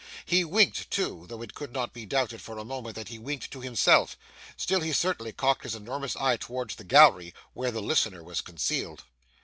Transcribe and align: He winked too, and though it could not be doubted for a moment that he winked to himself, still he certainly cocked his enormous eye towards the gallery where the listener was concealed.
He 0.25 0.43
winked 0.43 0.89
too, 0.89 1.19
and 1.19 1.29
though 1.29 1.43
it 1.43 1.53
could 1.53 1.71
not 1.73 1.93
be 1.93 2.07
doubted 2.07 2.41
for 2.41 2.57
a 2.57 2.65
moment 2.65 2.95
that 2.95 3.09
he 3.09 3.19
winked 3.19 3.51
to 3.51 3.61
himself, 3.61 4.17
still 4.57 4.79
he 4.79 4.93
certainly 4.93 5.31
cocked 5.31 5.61
his 5.61 5.75
enormous 5.75 6.15
eye 6.15 6.37
towards 6.37 6.73
the 6.73 6.83
gallery 6.83 7.35
where 7.53 7.69
the 7.69 7.83
listener 7.83 8.23
was 8.23 8.41
concealed. 8.41 9.03